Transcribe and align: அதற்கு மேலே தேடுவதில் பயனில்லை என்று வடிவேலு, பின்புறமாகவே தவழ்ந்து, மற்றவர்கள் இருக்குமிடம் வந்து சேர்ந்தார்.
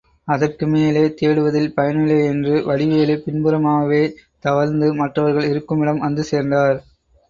அதற்கு 0.27 0.65
மேலே 0.67 1.03
தேடுவதில் 1.19 1.75
பயனில்லை 1.75 2.17
என்று 2.25 2.55
வடிவேலு, 2.65 3.17
பின்புறமாகவே 3.27 4.03
தவழ்ந்து, 4.45 4.93
மற்றவர்கள் 4.95 5.51
இருக்குமிடம் 5.51 6.05
வந்து 6.07 6.25
சேர்ந்தார். 6.25 6.79